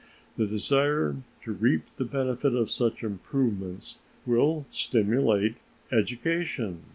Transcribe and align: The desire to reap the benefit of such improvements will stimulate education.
The 0.35 0.47
desire 0.47 1.17
to 1.43 1.51
reap 1.53 1.83
the 1.97 2.05
benefit 2.05 2.55
of 2.55 2.71
such 2.71 3.03
improvements 3.03 3.99
will 4.25 4.65
stimulate 4.71 5.57
education. 5.91 6.85